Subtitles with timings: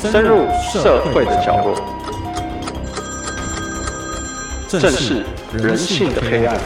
[0.00, 1.74] 深入社会的角落，
[4.68, 6.56] 正视人性的黑暗。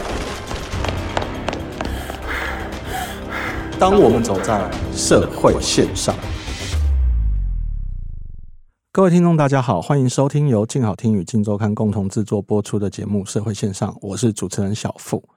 [3.79, 6.13] 当我们走在社会线上，
[8.91, 15.27] 各位听众，大家好，欢迎收听由静好听与静周刊共同制作播出的节目《社会线上》，我是主持人小付。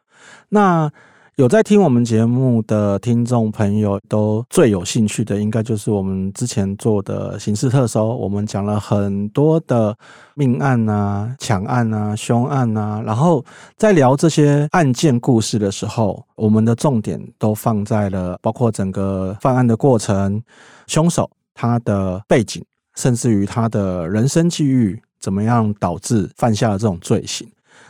[0.50, 0.92] 那
[1.37, 8.16] 有在听我们节目的听众朋友，都最有兴趣的，应该就是我们之前做的刑事特搜。
[8.16, 9.95] 我们讲了很多的
[10.34, 13.45] 命案啊、抢案啊、凶案啊，然后
[13.77, 20.43] 在聊这些案件故事的时候，我们的重点都放在了包括整个犯案的过程、
[20.87, 27.46] 凶手他的背景，甚至于他的人生际遇，怎么样导致犯下了这种罪行。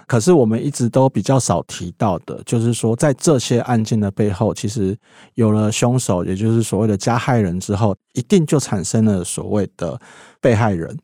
[0.07, 4.97] 可是我们一直都比较少提到的，就是说，在这些案件的背后，其实
[5.35, 10.01] 有了凶手，也就是所谓的加害人之后，一定就产生了所谓的
[10.41, 10.97] 被害人。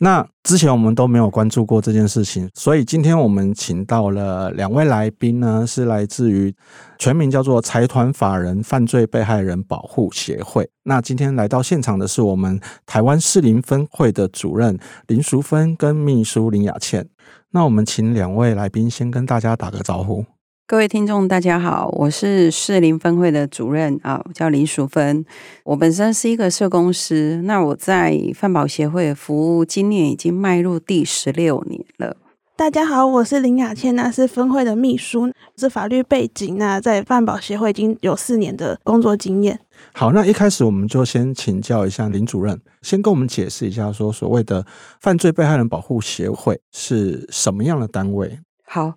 [0.00, 6.54] 那之前我们都没有关注过这件事情，所以今天我们请到了两位来宾呢，是来自于
[7.00, 10.70] 全名叫做财团法人犯罪被害人保护协会。
[10.84, 17.08] 那今天来到现场的是我们台湾士林分会的主任林淑芬跟秘书林雅倩。
[17.50, 20.26] 那我们请两位来宾先跟大家打个招呼。
[20.66, 25.24] 各位听众，大家好，我是士林分会的主任啊，我叫林淑芬。
[25.64, 32.14] 我本身是一个社工师，那我在饭保协会服务，今年已经迈入第十六年了。
[32.58, 39.60] 大家好，我是林雅倩，那是分会的秘书，是法律背景，那在饭保协会已经有四年的工作经验。
[39.92, 44.66] 好，那一开始我们就先请教一下林主任，先跟我们解释一下，说所谓的
[45.00, 48.40] 犯罪被害人保护协会是什么样的单位？
[48.64, 48.94] 好。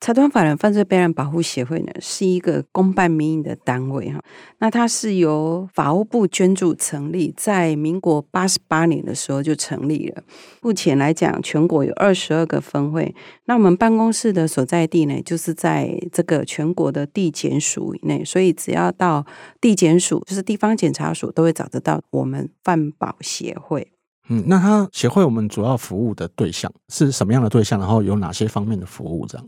[0.00, 4.18] 财团法人犯罪被害人保护协会呢，是一个公办民营的单位哈。
[4.58, 10.22] 那它是由法务部捐助成立，在民国八十八年的时候就成立了。
[10.62, 13.14] 目前来讲，全国有二十二个分会。
[13.44, 19.26] 那我们办公室的所在地呢，就是在这个全国的地检署以内，所以只要到
[19.60, 23.92] 地检署，就是地方检察署，都会找得到我们犯保协会。
[24.30, 27.78] 嗯，那它协会我们主要服务的对象是什么样的对象？
[27.78, 29.26] 然后有哪些方面的服务？
[29.26, 29.46] 这样？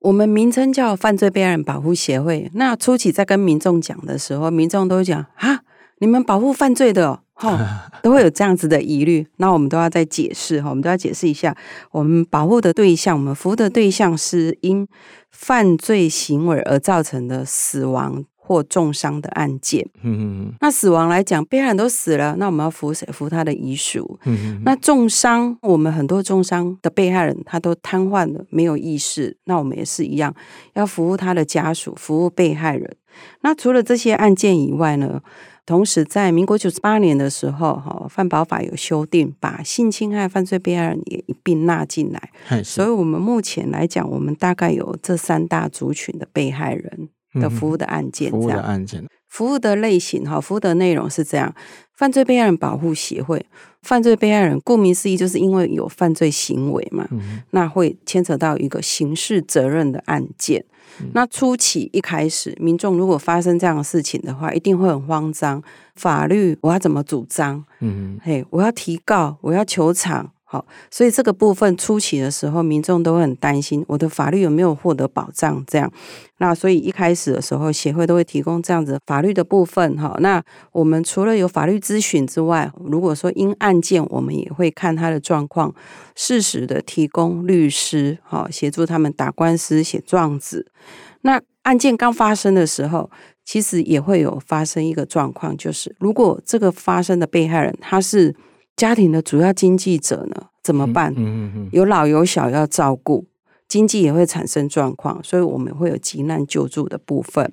[0.00, 2.50] 我们名称叫犯罪被害人保护协会。
[2.54, 5.60] 那初期在跟民众讲的时候，民众都会讲啊，
[5.98, 9.26] 你们保护犯罪的，哦哈， 都会有这样子的疑虑。
[9.38, 11.56] 那我们都要再解释哈，我们都要解释一下，
[11.90, 14.86] 我们保护的对象，我们服务的对象是因
[15.30, 18.24] 犯罪行为而造成的死亡。
[18.48, 23.06] 或重伤的案件，嗯，那死亡来讲，被害人都死了，那我们要服谁？
[23.12, 24.18] 服他的遗属。
[24.24, 30.34] 嗯，那重伤，我们很多重伤的被害人，他都瘫痪了，没有意识，那我们也是一样，
[30.72, 32.96] 要服务他的家属，服务被害人。
[33.42, 35.20] 那除了这些案件以外呢，
[35.66, 42.62] 同时在民国九十八年的时候，哈，犯保法有修订，把性侵害犯罪被害人也一并纳进来。
[42.62, 47.10] 所以，我们目前来讲，我们大概有这三大族群的被害人。
[47.34, 51.54] 的服务的案件，服务的案件，服务的类型哈，服务的内容是这样：
[51.94, 53.44] 犯罪被害人保护协会，
[53.82, 60.64] 犯罪被害人顾名思义，就是因为有犯罪行为嘛，嗯、那会牵扯到一个刑事责任的案件。
[61.00, 65.62] 嗯、那初期一开始，民众如果发生这样的事情的话，一定会很慌张，
[65.94, 67.64] 法律我要怎么主张？
[67.80, 70.32] 嗯，嘿，我要提告，我要求偿。
[70.50, 75.62] 好，所以这个部分初期的时候，民众都很担心，我的法律有没有获得保障？
[75.66, 75.92] 这样，
[76.38, 79.94] 那所以一开始的时候，协会都会提供这样子法律的部分。
[79.98, 80.42] 哈，那
[80.72, 85.74] 我们除了有法律咨询之外，如果说因案件，我们也会看他的状况，
[86.16, 90.72] 适时的提供律师，哈，协助他们打官司、写状子。
[91.20, 93.10] 那案件刚发生的时候，
[93.44, 98.34] 其实也会有发生一个状况，就是如果这个发生的被害人他是。
[98.78, 101.12] 家庭的主要经济者呢，怎么办？
[101.16, 103.26] 嗯嗯嗯，有老有小要照顾，
[103.66, 107.52] 经济也会产生状况，所以我们会有急难救助的部分。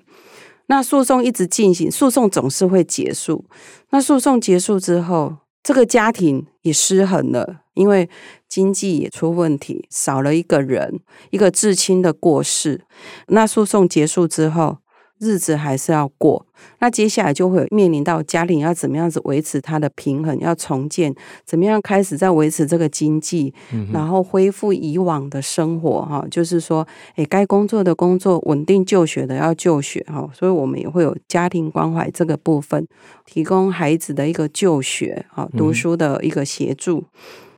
[0.67, 3.45] 那诉讼一直进行，诉讼总是会结束。
[3.89, 8.07] 那诉讼结束之后，这个家庭也失衡了，因为
[8.47, 10.99] 经济也出问题，少了一个人，
[11.31, 12.85] 一个至亲的过世。
[13.29, 14.77] 那诉讼结束之后，
[15.19, 16.45] 日子还是要过，
[16.79, 21.15] 那接下来就会面临到家庭要怎么样子维持它的平衡，要重建，
[21.45, 26.85] 怎么样开始在维持这个经济，嗯、然后恢复以往的生活哈，就是说，
[27.15, 32.85] 诶，该工作的工作，稳定就学的要就学哈，所以我们也会有家庭关怀这个部分，
[33.25, 36.99] 提供孩子的一个就学啊，读书的一个协助。
[36.99, 37.05] 嗯、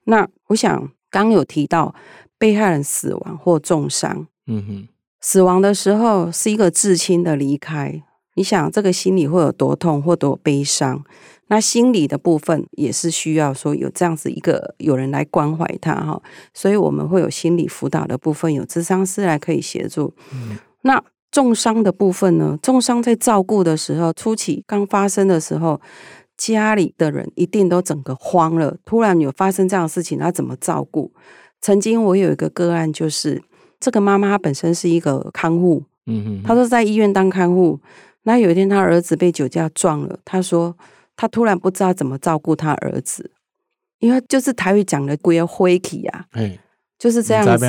[0.03, 1.95] 那我想刚有提到
[2.37, 4.87] 被害人死亡或重伤，嗯哼。
[5.19, 8.03] 死亡的时候是一个至亲的离开，
[8.35, 11.03] 你想这个心里会有多痛或多悲伤？
[11.49, 16.21] 那心理的部分也是需要说有这样子一个有人来关怀他哈，
[16.53, 20.13] 所以我们会有心理辅导的部分，有咨商师来可以协助。
[20.33, 22.57] 嗯、那重伤的部分呢？
[22.61, 25.79] 重伤在照顾的时候，初期刚发生的时候，
[26.35, 28.77] 家里的人一定都整个慌了。
[28.85, 31.13] 突然有发生这样的事情，那怎么照顾？
[31.61, 33.41] 曾经我有一个个案，就是
[33.79, 37.79] 这个妈妈她本身是一个看护，嗯哼，她说在医院当看护。
[38.23, 40.75] 那有一天她儿子被酒驾撞了，她说。
[41.19, 43.31] 她突然不知道怎么照顾她儿子，
[43.97, 46.59] 因为就是台语讲的“鬼灰体”呀，嘿，
[46.99, 47.65] 就是这样子。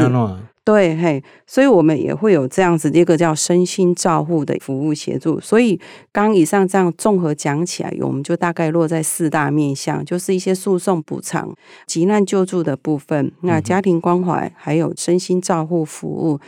[0.68, 5.40] 对，嘿，所以我们也会有这样子的一个叫身心照护的服务协助。
[5.40, 5.80] 所以
[6.12, 11.54] 刚以上这样综合讲起来，我们就大概落在四大面向，就是一些诉讼补偿、
[11.86, 16.38] 急难救助的部分，那家庭关怀，还有身心照护服务。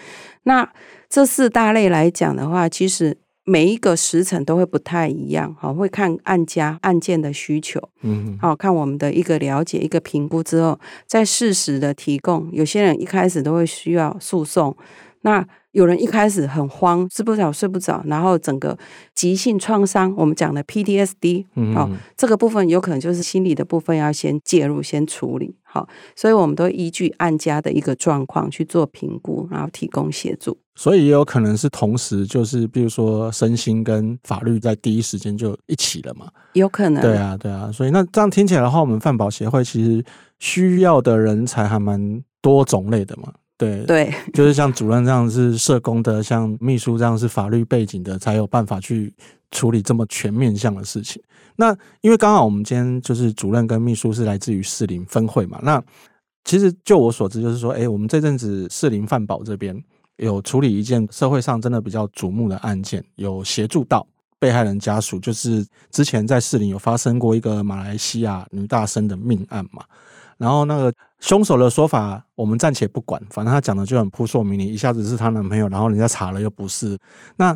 [0.43, 0.71] 那
[1.09, 3.17] 这四大类来讲的话，其实。
[3.45, 12.49] 每一个时辰都会不太一样，好，会看案家案件的需求，嗯，好，看我们的一个了解、一个评估之后，再适时的提供。
[12.53, 14.77] 有些人一开始都会需要诉讼，
[15.23, 15.47] 那。
[15.73, 18.77] 有人一开始很慌，吃不着睡不着，然后整个
[19.15, 30.59] 急性创伤，我们讲的 PTSD，嗯，好，这个部分有可能就是心理的部分要先介入、先处理，好，所以我们都依据案家的一个状况去做评估，然后提供协助。
[30.75, 36.27] 所以也有可能是同时，就是比如说身心跟法律在第一时间就一起了嘛？
[36.55, 37.03] 有可能。
[37.03, 37.71] 对啊，对啊。
[37.71, 40.03] 所以那这样听起来的话，我们饭保协会其实
[40.39, 43.31] 需要的人才还蛮多种类的嘛。
[43.61, 49.13] 对对，就是像主任这样是社工的，像秘书这样是法律背景的，才有办法去
[49.51, 51.23] 处理这么全面向的事情。
[51.57, 55.83] 那因为刚好我们今天就是主任跟秘书是来自于士林分会嘛，那
[56.45, 59.79] 其实就我所知，就是说，哎，我们这阵子士林饭保这边
[60.17, 64.07] 有处理一件社会上真的比较瞩目的案件，有协助到
[64.39, 69.85] 被害人家属，就是之前在士林有发生过一个马来西亚女大生的命案嘛。
[70.41, 76.99] 然后那个凶手的说法，我们暂且不管，反正他讲的就很扑朔迷离，一下子是她男朋友，然后人家查了又不是。
[77.37, 77.55] 那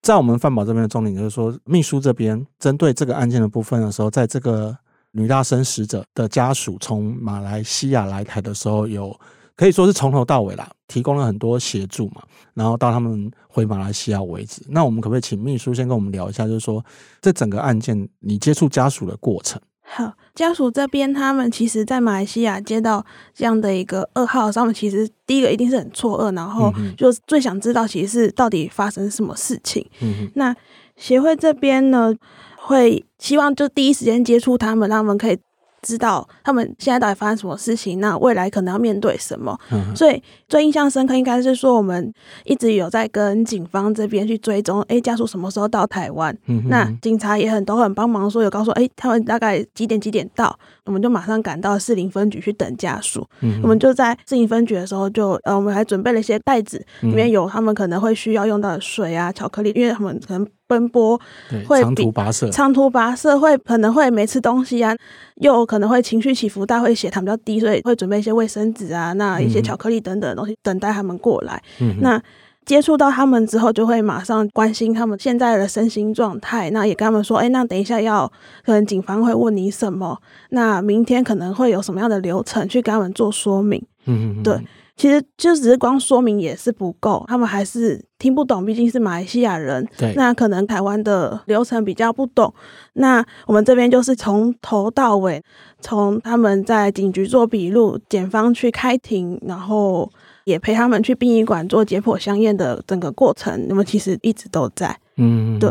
[0.00, 4.78] 在我们犯保这边的重点就是说，秘书这边针对这个案件的部分的时候，在这个
[5.10, 9.12] 女大生死者的家属从马来西亚来台的时候，有
[9.56, 12.22] 可以说是从头到尾啦，提供了很多协助嘛，
[12.54, 14.62] 然后到他们回马来西亚为止。
[14.68, 16.84] 那我们可不可以请秘书先跟我们聊一下，就是说
[17.20, 19.60] 这整个案件你接触家属的过程？
[19.82, 23.04] 好，家属这边他们其实，在马来西亚接到
[23.34, 29.84] 这样的一个噩耗，他们其实第一个一定是很错愕，然后就最想知道，其实是到底发生什么事情。
[30.00, 30.54] 嗯，那
[30.96, 32.14] 协会这边呢，
[32.56, 35.38] 会希望就第一时间接触他们，让他们可以。
[35.82, 39.58] 知道他们现在到底发生什么事情，那未来可能要面对什么？
[39.72, 42.12] 嗯、所以最印象深刻应该是说，我们
[42.44, 46.36] 一直有在跟警方这边去追踪，哎，家属什么时候到台湾？
[46.46, 53.26] 嗯、那警察也很都很帮忙，说有告诉说，哎，他们大概几点几点到，我们就马上赶到士林分局去等家属。
[53.40, 60.46] 嗯、我们就在士林分局的时候就，就呃，我们还准备了一些袋子，里面有他们可能会需要用到的水啊、巧克力，因为他们可能。
[60.70, 61.20] 奔波
[61.66, 64.94] 会长途跋涉，长途跋涉会可能会没吃东西啊，
[65.40, 71.60] 又可能会情绪起伏大，会血糖比较低，所以会准备一些卫生纸啊，那一些巧克力等等的东西，等待他们过来。
[71.80, 72.22] 嗯、那
[72.64, 78.30] 接触到他们之后，就会马上关心他们现在的身心状态，那也跟他们说，哎，那等一下要
[78.64, 80.16] 可能警方会问你什么，
[80.50, 83.82] 那明天可能会有什么样的流程去跟他们做说明。
[84.04, 84.60] 嗯嗯，对。
[85.00, 89.88] 其实就只是光说明也是不够，他们还是听不懂，毕竟是马来西亚人。
[89.96, 92.52] 对，那可能台湾的流程比较不懂。
[92.92, 95.42] 那我们这边就是从头到尾，
[95.80, 100.12] 从他们在警局做笔录，检方去开庭，然后
[100.44, 104.94] 也陪他们去殡仪馆做解剖相验的整个过程，那么其实一直都在。
[105.16, 105.70] 嗯，对。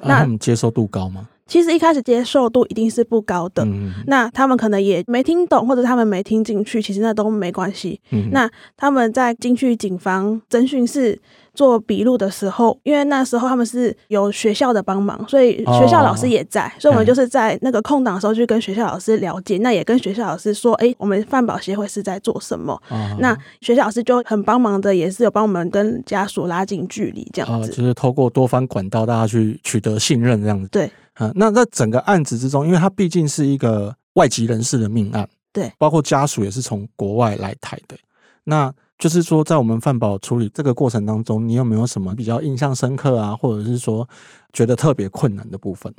[0.00, 1.28] 那、啊、他们接受度高吗？
[1.48, 7.98] 其实一开始接受度一定是不高的，嗯、那他们可能也没听懂，或者他们没听进去，其实那都没关系。
[8.10, 11.18] 嗯、那他们在进去警方侦讯室
[11.54, 22.74] 做笔录的时候，因为那时候他们是有学校的帮忙，所以学校老师也在，哦、所以我们就是在那个空档的时候去跟学校老师了解，嘿那也跟学校老师说，哎，我们饭保协会是在做什么？
[22.90, 30.68] 哦、那学校老师就很帮忙的，也是有帮我们跟家属拉近距离，这样子，哦、就是透过多方管道，大家去取得信任，这样子。
[30.70, 30.90] 对。
[31.18, 37.96] 啊，那在整个案子之中，因为它毕竟是一个外籍人士的命案，对，包括家属也是从国外来台的。
[38.44, 44.08] 那就是说，在我们饭保处理这个过程当中，你有没有什么比较印象深刻啊，或者是说
[44.52, 45.92] 觉得特别困难的部分？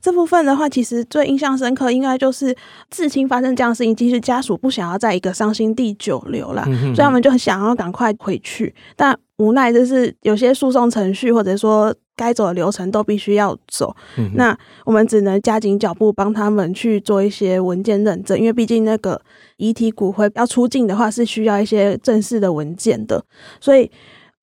[0.00, 2.56] 这部分的话，其实最印象深刻，应该就是
[2.90, 13.94] 至亲发生这样的事情，其实家属不想要在一个伤心地久留了，所以他们就很想要赶快回去，但无奈就是有些诉讼程序或者说该走的流程都必须要走。
[14.16, 19.20] 嗯、那我们只能加紧脚步帮他们去做一些文件认证，因为毕竟那个
[19.56, 23.24] 遗体骨灰要出境的话是需要一些正式的文件的，
[23.60, 23.90] 所以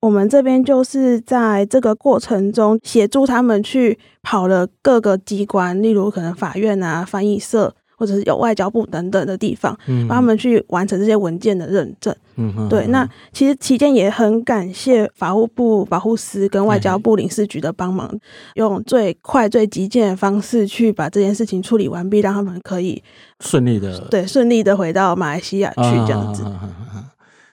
[0.02, 7.74] 我们这边就是在这个过程中协助他们去跑了各个机关，例如可能法院啊、翻译社。
[8.02, 12.12] 或者是有外交部等等的地方，帮他们去完成这些文件的认证。
[12.38, 12.88] 嗯哼，对。
[12.88, 18.12] 那其实期间也很感谢法务部保护司跟外交部领事局的帮忙，
[18.56, 23.04] 用最快最急件的方式去把这件事情处理完毕，让他们可以
[23.42, 26.44] 顺利的对顺利的回到马来西亚去这样子。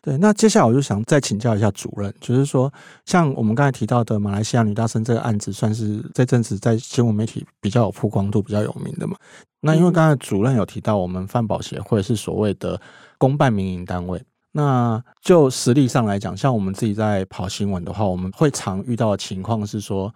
[0.01, 2.73] 对，那接下来我就想再请教一下主任，就是说，
[3.05, 9.17] 像我们刚才提到的马来西亚女大生这个案子，算是这阵子在新闻媒体比较有曝光度、比较有名的嘛。
[9.61, 12.81] 那因为刚才主任有提到，我们饭保协会是所谓的
[13.19, 14.23] 公办民营单位，
[14.53, 20.15] 那就实力上来讲，像我们自己在跑新闻的话，我们会常遇到的情况是说，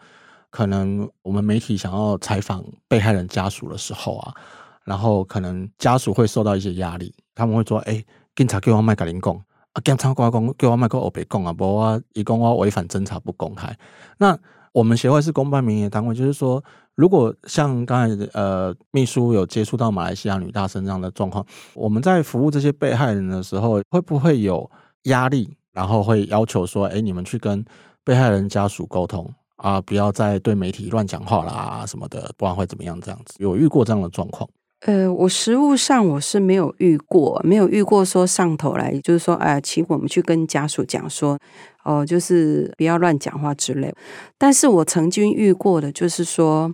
[0.51, 4.35] 可能我们媒体想要采访被害人家属的时候啊，
[4.85, 8.05] 然后可能家属会受到一些压力，他们会说：“哎，
[8.37, 13.75] 警察叫我麦格林贡。”啊，警察官讲叫我麦克欧北讲啊，不我一讲我违反侦查不公开。
[14.19, 14.39] 那
[14.73, 16.63] 我们协会是公办民营单位，就是说，
[16.95, 24.71] 如果像刚才呃秘书有接触到马来西亚女大生这样的状况，我们在服务这些被害人的时候，会不会有
[25.05, 25.57] 压力？
[25.73, 27.65] 然后会要求说，哎，你们去跟
[28.05, 29.27] 被害人家属沟通
[29.57, 33.01] 啊，不要再对媒体乱讲话啦什么的，不然会怎么样？
[33.01, 34.47] 这样子有遇过这样的状况？
[34.85, 41.39] 呃，我实务上我是没有遇过，没有遇过说上头来，就是说，哎，请我们去跟家属讲说，
[41.85, 43.95] 哦、呃，就是不要乱讲话之类。
[44.39, 46.73] 但是我曾经遇过的，就是说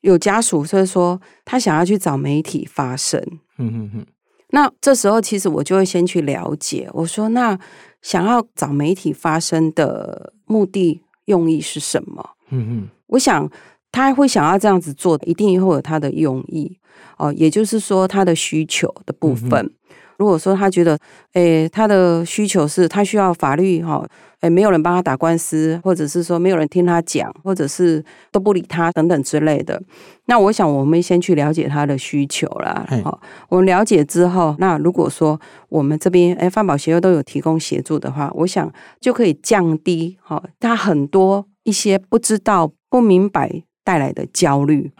[0.00, 3.20] 有家属就是说他想要去找媒体发声，
[3.58, 4.06] 嗯嗯嗯。
[4.50, 7.58] 那这时候其实我就会先去了解，我说那
[8.02, 12.30] 想要找媒体发声的目的用意是什么？
[12.50, 13.50] 嗯嗯，我想
[13.90, 16.78] 他会想要这样子做，一定会有他的用意。
[17.18, 19.72] 哦，也就是说，他的需求的部分，嗯、
[20.18, 20.98] 如果说他觉得，
[21.32, 24.06] 诶，他的需求是他需要法律哈，
[24.40, 29.80] 诶，没有人帮他打官司，或者是说没有人听他讲，或者是都不理他等等之类的，
[30.26, 32.86] 那我想我们先去了解他的需求啦。
[33.02, 43.62] 好，我们了解之后，那如果说我们这边诶，犯保协会都有提供协助的话，我想就可以降低哈，他很多一些不知道、不明白。
[43.86, 44.90] 带来的焦虑，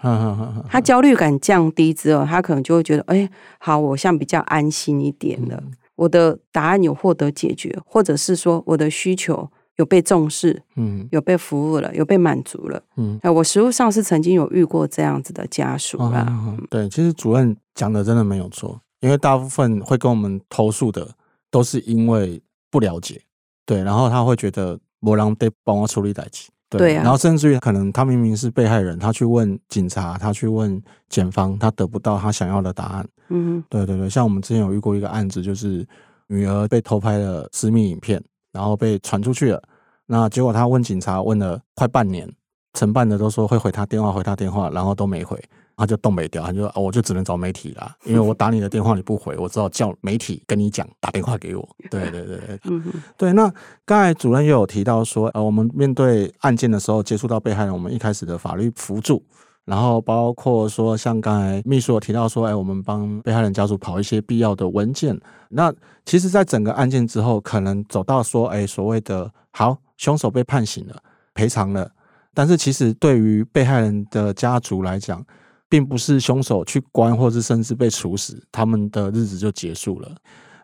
[0.71, 3.29] 他焦虑感降低之后，他可能就会觉得，哎，
[3.59, 5.61] 好，我像比较安心一点了。
[5.97, 13.19] 我的答案有获得解决，或者是说我的需求有被重视，嗯，有被服务了，有被满足了，嗯。
[13.25, 16.57] 我实务上是曾经有遇过这样子的家属啦。
[16.71, 21.09] 对，其实主任讲的真的没有错，因为大部分会跟我们投诉的
[21.51, 22.41] 都是因为
[22.71, 23.21] 不了解，
[23.65, 26.51] 对，然后他会觉得我让得帮我处理代志。
[26.69, 33.09] 对，对啊，然后甚至于可能他明明是被害人，他去问警察，他去问检方，他得不到他想要的答案。
[33.29, 35.87] 嗯，对对对，像我们之前有遇过一个案子，就是
[36.29, 39.63] 女儿被偷拍了私密影片，然后被传出去了。
[40.07, 42.29] 那结果他问警察问了快半年，
[42.75, 45.41] 承办的都说会回他电话，回他电话，然后都没回。
[45.77, 52.83] 他就动没掉，他就说：“哦，我就只能找媒体啦，因为我打你的电话你不回，我只好叫媒体跟你讲，打电话给我。”对对对对，嗯，
[53.17, 53.33] 对。
[53.33, 53.53] 那
[53.85, 59.23] 刚才主任又有提到说，呃，我们面对案件的时候接触到被害人，我们一开始的法律辅助，
[59.67, 65.19] 然后包括说像刚才秘书有提到说，哎，我们帮被害人家属跑一些必要的文件。
[65.51, 65.73] 那
[66.05, 70.97] 其实，在整个案件之后，可能走到说，哎，所谓的好，凶手被判刑了，
[71.35, 71.91] 赔偿了，
[72.33, 75.25] 但是其实对于被害人的家族来讲，
[75.69, 80.15] 并不是凶手去关，或是甚至被处死，他们的日子就结束了。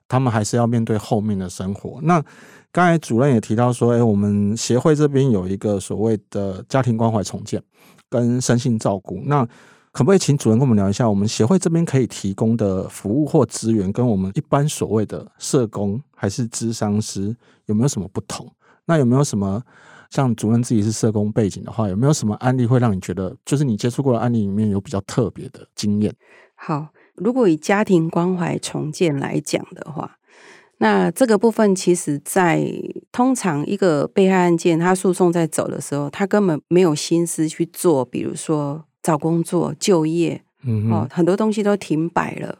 [0.08, 1.98] 他们还是要面对后面的生活。
[2.02, 2.22] 那
[2.70, 7.62] 刚才主任也提到说，哎，我们协会这边有一个所谓的家庭关怀重建
[8.10, 9.22] 跟身心照顾。
[9.24, 9.42] 那
[9.90, 17.34] 可不可以请主任跟我们聊一下，我们协会这边可以提供的服务或资源，跟我们一般所谓的社工还是咨商师
[17.66, 18.46] 有没有什么不同？
[18.84, 19.62] 那有没有什么？
[20.12, 26.14] 像主任自己是社工背景的话，有没有什么案例会让你觉得，就是你接触过的案例里面有比较特别的经验？
[26.54, 30.18] 好，如果以家庭关怀重建来讲的话，
[30.76, 32.70] 那这个部分其实，在
[33.10, 42.58] 通常一个被害案件，他诉讼在走的时候，他根本没有心思去做，比如说找工作、就业，嗯，哦，很多东西都停摆了。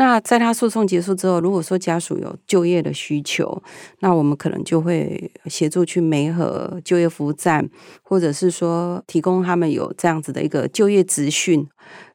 [0.00, 3.60] 那在他诉讼结束之后，如果说家属有就业的需求，
[3.98, 7.68] 那我们可能就会协助去媒合就业服务站，
[8.02, 11.66] 或者是说提供他们有这样子的一个就业资讯，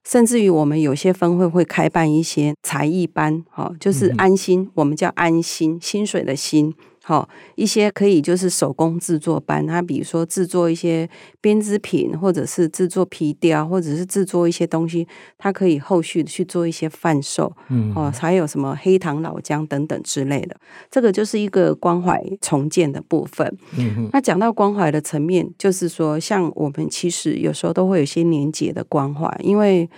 [0.05, 6.73] 甚至于我们有些分会会开办一些才艺班，好，就是安心，我们叫安心，薪水的薪，
[7.05, 11.09] 好，一些可以就是手工制作班，他比如说制作一些
[11.41, 15.05] 编织品，或者是制作皮雕，或者是制作一些东西，
[15.37, 20.55] 他可以后续去做一些贩售，嗯，哦，还有什么黑糖老姜等等之类的，
[20.89, 23.53] 这个就是一个关怀重建的部分。
[23.77, 29.89] 嗯哼，那讲到关怀的层面，就是说，像我们其实有时候都会有些年节的关怀，因为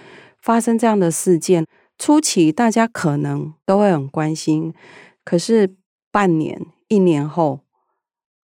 [0.41, 1.67] 发生这样的事件
[1.99, 4.73] 初期，大家可能都会很关心，
[5.23, 5.75] 可是
[6.11, 6.59] 半年。
[6.87, 7.61] 一年后，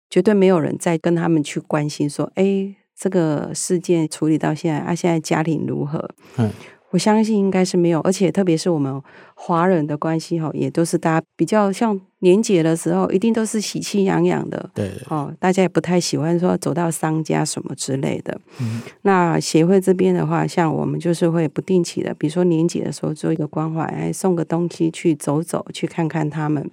[0.10, 6.51] 绝对没有人再跟他们去关心说：“哎，这个事件处理到现在啊，现在家庭如何？”嗯，
[6.91, 9.01] 我相信应该是没有，而且特别是我们
[9.36, 14.70] 华人的关系哈，也都是大家比较像年节的时候，一定都是喜气洋洋的。
[14.74, 18.39] 对，哦，大家也不太喜欢说走到商家什么之类的。
[18.62, 26.72] 嗯，那协会这边的话，像我们就是会不定期的，比如说年节的时候做一个关怀，哎，送个东西去走走，去看看他们。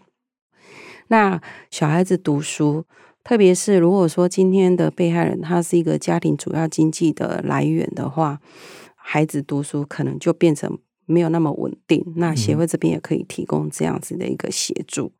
[1.09, 2.85] 那小孩子读书，
[3.23, 8.41] 特别是如果说今天的被害人他是一个家庭主要经济的来源的话，
[8.95, 12.05] 孩子读书可能就变成没有那么稳定。
[12.17, 15.07] 那协会这边也可以提供这样子的一个协助。
[15.07, 15.13] 嗯、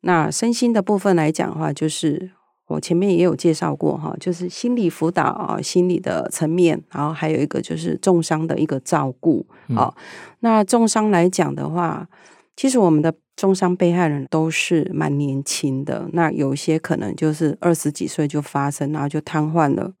[0.00, 2.30] 那身心的部分来讲的话，就是
[2.68, 9.86] 我前面也有介绍过哈，就是心理辅导啊，心理的层面，然后还有一个就是重伤的一个照顾啊。
[9.86, 9.94] 嗯、
[10.40, 12.08] 那重伤来讲的话，
[12.56, 13.14] 其实我们的。
[13.38, 19.92] 重伤被害人都是蛮年轻的，那有一些可能就是二十几岁就发生，然后就瘫痪了。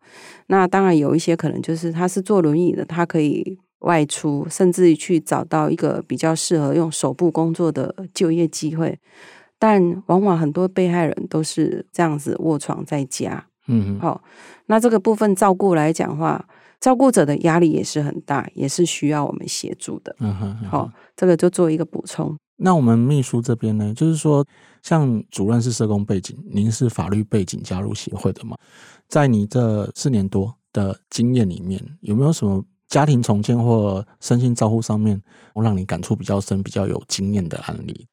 [0.46, 8.98] 那当然有一些可能就是他是坐轮椅的，他可以外出，甚至于去找到一个比较适合用手部工作的就业机会。
[9.58, 13.44] 但往往很多被害人都是这样子卧床在家。
[13.68, 14.22] 嗯哼，好，
[14.64, 16.42] 那这个部分照顾来讲的话，
[16.80, 20.16] 照顾者的压力也是很大，也是需要我们协助的。
[20.20, 22.34] 嗯哼，好，这个就做一个补充。
[22.56, 24.44] 那我们秘书这边呢，就是说，
[24.82, 28.56] 像主任是社工背景，您是法律背景加入协会的嘛？
[29.08, 35.20] 在你这四年多的经验里面，有没有什么家庭重建或身心照护上面，
[35.54, 38.06] 让你感触比较深、比较有经验的案例？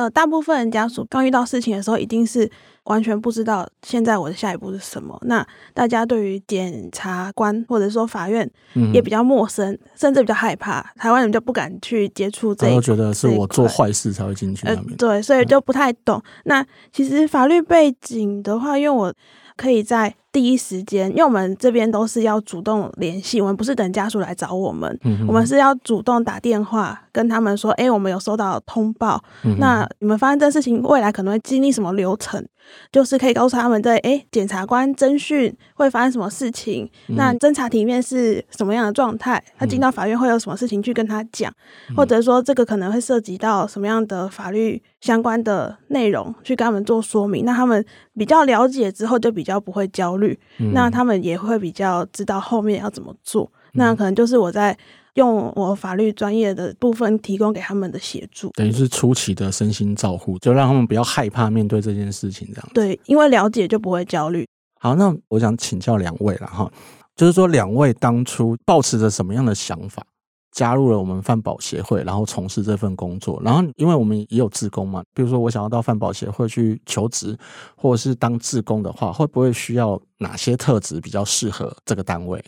[0.00, 2.50] 呃，大部分人家属刚遇到事情的时候，一定是
[2.84, 5.18] 完全不知道现在我的下一步是什么。
[5.26, 8.50] 那大家对于检察官或者说法院
[8.94, 10.80] 也比较陌生，嗯、甚至比较害怕。
[10.96, 14.66] 台湾人就不敢去接触这我觉得是我做坏事才会进去。
[14.66, 14.74] 呃。
[14.96, 16.16] 对，所以就不太懂。
[16.16, 19.12] 嗯、那其实法律背景的话，因为我
[19.54, 20.14] 可以在。
[20.32, 32.46] 第一时间，因为我们这边都是要主动联系，我们不是等家属来找我们，嗯、我们是要主动打电话跟他们说，哎、欸，我们有收到通报，嗯、那你们发生这事情，未来可能会经历什么流程，
[32.92, 41.52] 就是可以告诉他们在，哎、欸，检察官侦讯会发生什么事情，嗯、那侦查庭面是什么样的状态，他进到法院会有什么事情去跟他讲，
[41.88, 47.84] 嗯、或者说这个可能会涉及到什么样的法律相关的内容，去跟他们做说明，那他们
[48.16, 50.19] 比较了解之后，就比较不会焦虑。
[50.58, 54.76] 嗯、那他们也会比较知道后面要怎么做，嗯、那可能就是我在
[55.14, 62.70] 用我法律专业的部分提供给他们的协助，等于是初期的身心照护，就让他们不要害怕面对这件事情，这样。
[62.72, 64.46] 对，因为了解就不会焦虑。
[64.80, 66.70] 好，那我想请教两位了哈，
[67.16, 70.04] 就是说两位当初抱持着什么样的想法？
[70.52, 73.40] 加入了我们饭保协会，然后从事这份工作。
[73.44, 77.36] 然后，因为我们也有志工嘛，比如说我想要到饭保协会去求职，
[77.76, 82.44] 或者是当志工的话，会不会需要哪些特质比较适合这个单位？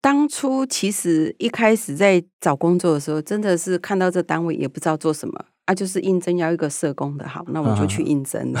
[0.00, 8.60] 当初其实一开始在找工作的时候，真的是看到这单位也不知道做什么啊，就是应征要一个社工的，好，那我就去应征了。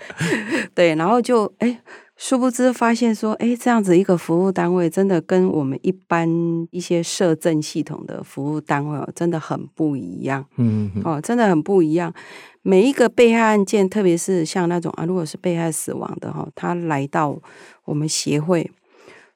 [0.74, 1.80] 对，然后就哎。
[2.22, 6.28] 殊不知，发现说，哎，这样子一个服务单位，真的跟我们一般
[6.70, 10.44] 一些社政系统的服务单位哦，真的很不一样。
[10.58, 12.12] 嗯哼，哦，真的很不一样。
[12.60, 17.40] 每一个被害案件，特别是像那种啊，如果是被害死亡的哈，他来到
[17.86, 18.70] 我们协会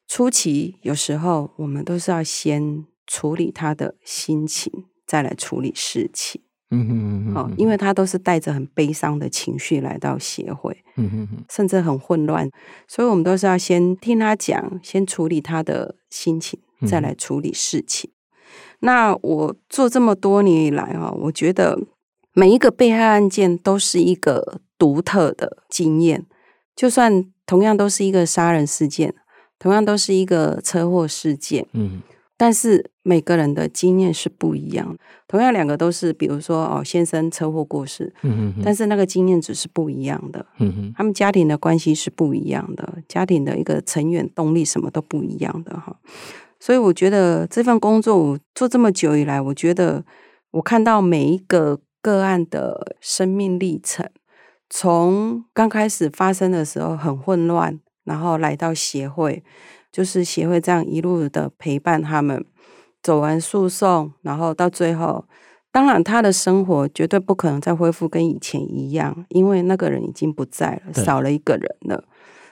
[0.06, 6.42] 初期，有时候我们都是要先处理他的心情，再来处理事情。
[6.74, 12.50] 嗯哼嗯哼，因为他都是带着很悲伤的情绪来到协会，嗯哼哼，甚至很混乱，
[12.88, 18.10] 所以我们都是要先听他讲，先处理他的心情，再来处理事情。
[18.10, 18.14] 嗯、
[18.80, 21.78] 那我做这么多年以来啊，我觉得
[22.32, 26.26] 每一个被害案件都是一个独特的经验，
[26.74, 29.14] 就算同样都是一个杀人事件，
[29.58, 32.02] 同样都是一个车祸事件，嗯。
[32.36, 34.98] 但是每个人的经验是不一样的。
[35.28, 38.12] 同样两个都是，比如说哦，先生车祸过世，
[38.64, 40.44] 但是那个经验只是不一样的。
[40.58, 45.96] 嗯哼，他们家庭的关系是不一样的，家庭的一个成员动力什么都不一样的哈。
[46.60, 50.04] 所以我觉得这份工作我做这么久以来，我觉得
[50.52, 54.08] 我看到每一个个案的生命历程，
[54.70, 59.42] 从刚开始发生的时候很混乱，然后来到协会，
[59.94, 62.44] 就是协会这样一路的陪伴他们
[63.00, 65.24] 走完诉讼，然后到最后，
[65.70, 72.02] 当然他的生活绝对不可能再恢复跟以前一样，因为那个人已经不在了，少了一个人了。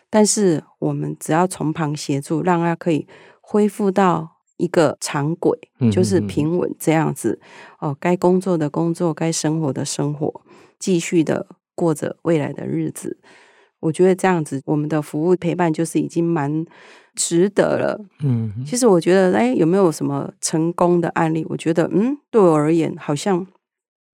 [0.08, 3.08] 但是我们只要从旁协助，让他可以
[3.40, 5.58] 恢复到一个常轨，
[5.90, 7.40] 就是平稳这样子。
[7.80, 10.42] 哦，该工作的工作，该生活的生活，
[10.78, 13.18] 继续的过着未来的日子。
[13.82, 16.64] 我觉得这样子，我们的服务陪伴就是已经蛮
[17.14, 18.00] 值得了。
[18.22, 21.44] 嗯，其实我觉得，哎，有没有什么成功的案例？
[21.50, 23.46] 我觉得，嗯，对我而言，好像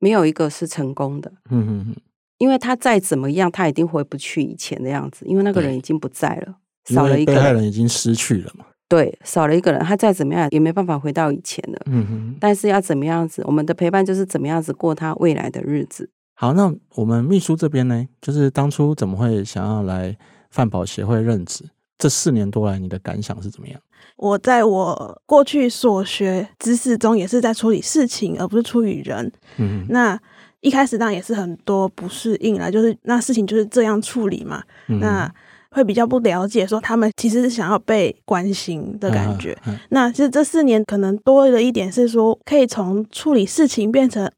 [0.01, 1.31] 没有一个是成功的。
[1.51, 1.97] 嗯嗯嗯。
[2.39, 6.55] 因为他再怎么样，他一定回不去以前的样子，因为那个人已经不在了，
[6.87, 8.65] 少了一个人，被害人已经失去了嘛。
[8.89, 11.79] 对，少了一个人，他再怎么样也没办法回到以前了。
[11.87, 12.37] 嗯哼。
[12.41, 16.09] 但是要怎么样子，我们的陪伴就是怎么样子过他未来的日子。
[16.41, 20.17] 好，那我们秘书这边呢，就是当初怎么会想要来
[20.51, 21.65] 饭保协会任职？
[21.99, 23.81] 这四年多来，你的感想是怎么样？
[24.17, 29.33] 我在我过去所学知识中，也是在处理事情，而不是处理人。
[29.57, 29.85] 嗯。
[29.89, 30.17] 那。
[30.61, 35.33] 一开始当然也是很多不适应啦，就是那事情就是这样处理嘛，嗯、那
[35.71, 39.53] 会比较不了解，说他们其实是想要被关心的感觉。
[39.63, 44.29] 啊啊、那其实这四年可能多了一点是说，可以从处理事情变成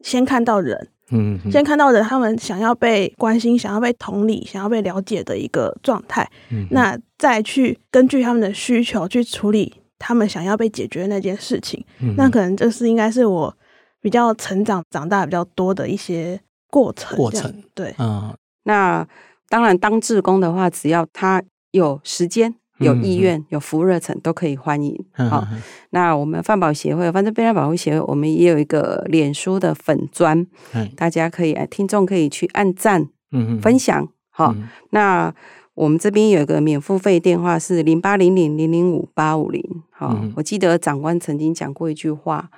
[0.00, 13.56] 先看到人，嗯，先看到的他们想要被关心、想要被同理、想要被了解的一个状态，嗯，那再去根据他们的需求去处理他们想要被解决的那件事情，嗯、那可能这是应该是我。
[14.00, 16.38] 比较成长、长大比较多的一些
[16.70, 17.50] 过程，过程。
[17.72, 19.02] 对，嗯，那
[19.48, 24.98] 当然当志工的话，只要他有时间、有意愿、嗯、有服务热忱，都可以欢迎。
[25.12, 34.08] 好、嗯，那我们饭保协会，反正被害保护协会，我们也有一个脸书的粉专，嗯、大家可以，听众可以去按赞、嗯、分享。
[34.30, 35.34] 好，嗯、那
[35.74, 39.62] 我们这边有一个免付费电话是零八零零零零五八五零。
[39.90, 42.50] 好，嗯、我记得长官曾经讲过一句话。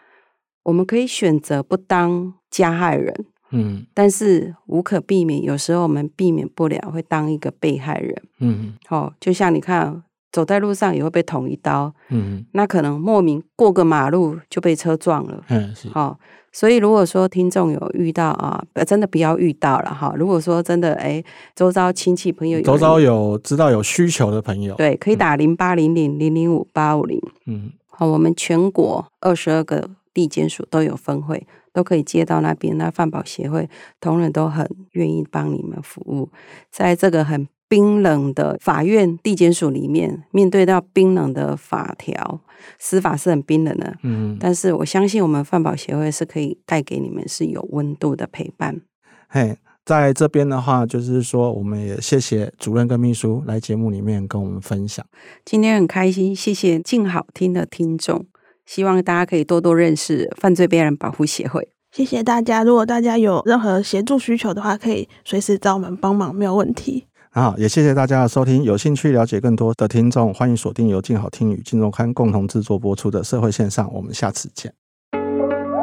[0.63, 3.15] 我们可以选择不当加害人，
[3.53, 10.03] 嗯，但是无可避免，有时候我们避免不了会当一个被害人，嗯，好，就像你看，
[10.37, 16.19] 走在路上也会被捅一刀，嗯，那可能莫名过个马路就被车撞了，嗯，是，好，
[16.53, 20.13] 所以如果说听众有遇到啊，真的不要遇到了哈。
[20.15, 29.89] 如果说真的，哎，周遭亲戚朋友有，周遭有知道有需求的朋友，对，可以打零八零零零零五八五零，嗯，好，我们全国二十二个。
[30.17, 32.79] 地检署都有分会，都可以接到那边。
[32.79, 33.69] 那饭保协会
[34.01, 36.31] 同仁都很愿意帮你们服务。
[36.71, 42.41] 在这个很冰冷的法院地检署里面，面对到冰冷的法条，
[42.79, 43.97] 司法是很冰冷的。
[44.03, 48.81] 嗯，但是我相信我们犯保协会是可以带给你们是有温度的陪伴。
[49.29, 55.05] 嘿，在这边的话，就是说我们也谢谢主任跟秘书来节目里面跟我们分享。
[55.45, 58.27] 今天很开心，谢谢静好听的听众。
[58.65, 61.69] 希望大家可以多多认识犯罪被害人保护协会。
[61.93, 67.07] 谢谢大家，如果大家有任何协助需求的话，可以随时找我们帮忙，没有问题。
[67.39, 68.63] 好，也谢谢大家的收听。
[68.63, 73.93] 有兴趣了解更多的听众，欢迎锁定由静好听与静周刊共同制作播出的社会线上。
[73.93, 74.73] 我们下次见。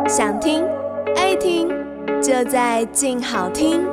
[0.08, 0.64] 想听
[1.16, 1.70] 爱听，
[2.20, 3.86] 就在静好听。